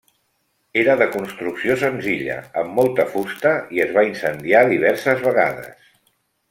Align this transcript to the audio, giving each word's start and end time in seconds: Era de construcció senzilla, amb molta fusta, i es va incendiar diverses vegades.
Era 0.83 0.95
de 1.01 1.07
construcció 1.15 1.75
senzilla, 1.83 2.39
amb 2.63 2.75
molta 2.81 3.07
fusta, 3.13 3.55
i 3.77 3.85
es 3.87 3.95
va 3.99 4.09
incendiar 4.11 4.67
diverses 4.75 5.27
vegades. 5.31 5.91